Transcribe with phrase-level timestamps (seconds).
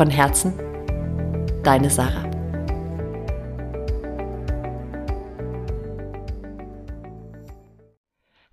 [0.00, 0.54] Von Herzen,
[1.62, 2.24] deine Sarah.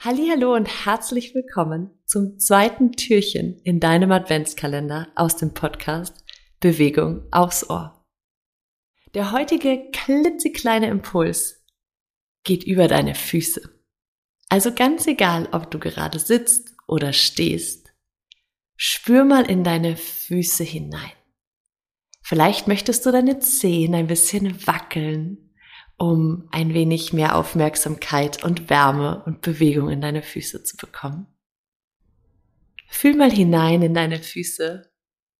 [0.01, 6.21] Hallo und herzlich willkommen zum zweiten Türchen in deinem Adventskalender aus dem Podcast
[6.59, 8.05] Bewegung aufs Ohr.
[9.13, 11.63] Der heutige klitzekleine Impuls
[12.43, 13.61] geht über deine Füße.
[14.49, 17.93] Also ganz egal, ob du gerade sitzt oder stehst,
[18.75, 21.16] spür mal in deine Füße hinein.
[22.27, 25.49] Vielleicht möchtest du deine Zehen ein bisschen wackeln,
[25.97, 31.27] um ein wenig mehr Aufmerksamkeit und Wärme und Bewegung in deine Füße zu bekommen.
[32.89, 34.91] Fühl mal hinein in deine Füße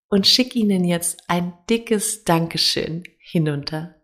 [0.07, 4.01] und schick ihnen jetzt ein dickes Dankeschön hinunter.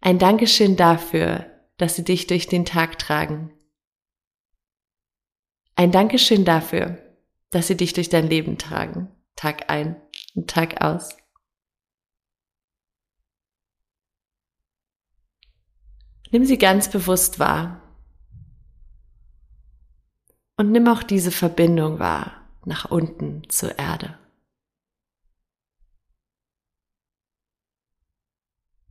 [0.00, 3.52] Ein Dankeschön dafür, dass sie dich durch den Tag tragen.
[5.76, 6.98] Ein Dankeschön dafür,
[7.50, 9.94] dass sie dich durch dein Leben tragen, Tag ein
[10.34, 11.16] und Tag aus.
[16.30, 17.80] Nimm sie ganz bewusst wahr.
[20.56, 24.18] Und nimm auch diese Verbindung wahr nach unten zur Erde.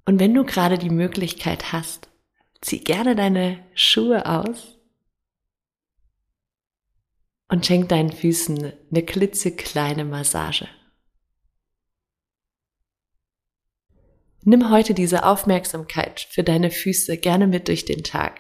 [0.06, 2.10] Und wenn du gerade die Möglichkeit hast,
[2.62, 4.78] zieh gerne deine Schuhe aus
[7.50, 10.70] und schenk deinen Füßen eine klitzekleine Massage.
[14.50, 18.40] Nimm heute diese Aufmerksamkeit für deine Füße gerne mit durch den Tag.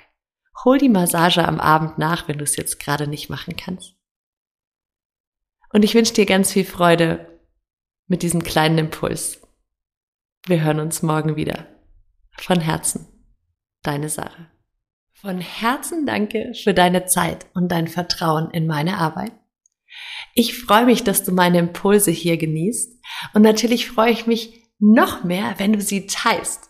[0.63, 3.94] Hol die Massage am Abend nach, wenn du es jetzt gerade nicht machen kannst.
[5.73, 7.41] Und ich wünsche dir ganz viel Freude
[8.07, 9.41] mit diesem kleinen Impuls.
[10.46, 11.67] Wir hören uns morgen wieder.
[12.38, 13.06] Von Herzen,
[13.84, 14.50] deine Sarah.
[15.12, 19.34] Von Herzen danke für deine Zeit und dein Vertrauen in meine Arbeit.
[20.35, 22.97] Ich freue mich, dass du meine Impulse hier genießt
[23.34, 26.69] und natürlich freue ich mich noch mehr, wenn du sie teilst.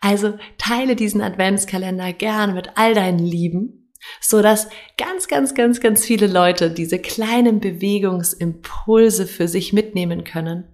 [0.00, 6.04] Also teile diesen Adventskalender gern mit all deinen Lieben, so dass ganz, ganz, ganz, ganz
[6.04, 10.64] viele Leute diese kleinen Bewegungsimpulse für sich mitnehmen können,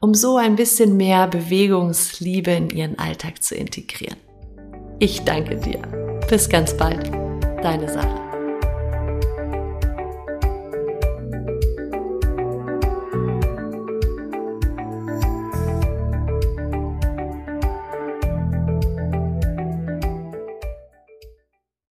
[0.00, 4.16] um so ein bisschen mehr Bewegungsliebe in ihren Alltag zu integrieren.
[4.98, 5.82] Ich danke dir.
[6.28, 7.10] Bis ganz bald.
[7.62, 8.23] Deine Sache.